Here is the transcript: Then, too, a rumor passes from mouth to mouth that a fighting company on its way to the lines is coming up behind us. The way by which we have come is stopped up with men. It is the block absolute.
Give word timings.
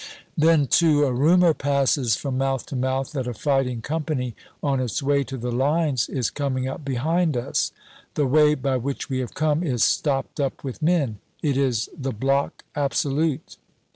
Then, 0.35 0.65
too, 0.65 1.03
a 1.05 1.13
rumor 1.13 1.53
passes 1.53 2.15
from 2.15 2.35
mouth 2.39 2.65
to 2.65 2.75
mouth 2.75 3.11
that 3.11 3.27
a 3.27 3.35
fighting 3.35 3.81
company 3.83 4.33
on 4.63 4.79
its 4.79 5.03
way 5.03 5.23
to 5.25 5.37
the 5.37 5.51
lines 5.51 6.09
is 6.09 6.31
coming 6.31 6.67
up 6.67 6.83
behind 6.83 7.37
us. 7.37 7.71
The 8.15 8.25
way 8.25 8.55
by 8.55 8.77
which 8.77 9.11
we 9.11 9.19
have 9.19 9.35
come 9.35 9.61
is 9.61 9.83
stopped 9.83 10.39
up 10.39 10.63
with 10.63 10.81
men. 10.81 11.19
It 11.43 11.55
is 11.55 11.87
the 11.95 12.13
block 12.13 12.63
absolute. 12.73 13.57